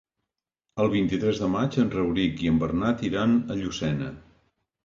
[0.85, 4.09] El vint-i-tres de maig en Rauric i en Bernat iran a Llucena.